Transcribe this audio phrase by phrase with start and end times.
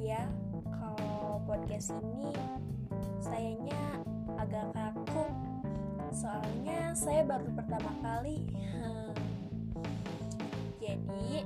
[0.00, 0.24] ya
[0.70, 2.32] kalau podcast ini
[3.20, 4.00] sayanya
[4.40, 5.26] agak kaku.
[6.14, 8.46] Soalnya saya baru pertama kali.
[10.82, 11.44] Jadi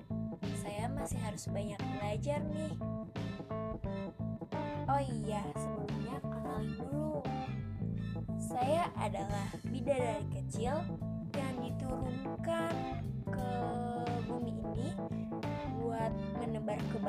[0.60, 2.74] saya masih harus banyak belajar nih.
[4.86, 7.14] Oh iya sebelumnya kenalin dulu.
[8.38, 10.78] Saya adalah bidadari kecil
[11.34, 12.53] yang diturunkan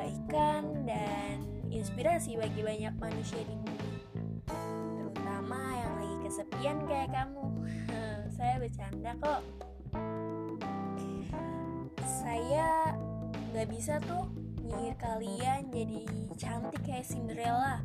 [0.05, 1.41] kebaikan dan
[1.73, 3.97] inspirasi bagi banyak manusia di bumi
[5.01, 7.45] terutama yang lagi kesepian kayak kamu.
[8.37, 9.41] Saya bercanda kok.
[12.05, 12.93] Saya
[13.49, 14.29] nggak bisa tuh
[14.61, 16.01] nyihir kalian jadi
[16.37, 17.81] cantik kayak Cinderella.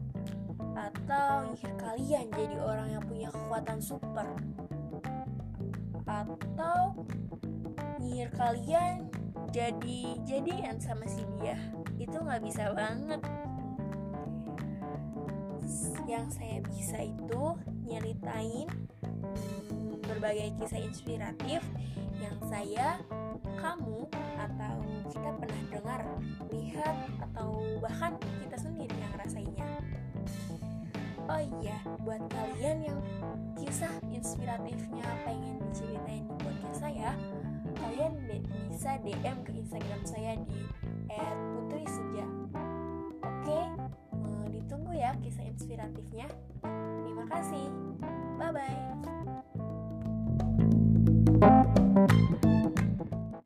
[0.76, 4.28] Atau nyihir kalian jadi orang yang punya kekuatan super.
[6.04, 7.00] Atau
[7.96, 9.08] nyihir kalian
[9.50, 11.58] jadi jadian sama si dia
[11.98, 13.22] itu nggak bisa banget
[16.10, 17.42] yang saya bisa itu
[17.86, 18.66] nyeritain
[20.10, 21.62] berbagai kisah inspiratif
[22.18, 22.98] yang saya
[23.62, 24.76] kamu atau
[25.12, 26.02] kita pernah dengar,
[26.50, 29.68] lihat atau bahkan kita sendiri yang rasainya.
[31.30, 33.00] Oh iya, buat kalian yang
[33.54, 35.06] kisah inspiratifnya
[38.80, 40.64] bisa DM ke Instagram saya di
[41.52, 42.24] @putriseja.
[43.20, 43.60] Oke,
[44.56, 46.32] ditunggu ya kisah inspiratifnya.
[47.04, 47.68] Terima kasih.
[48.40, 48.89] Bye bye.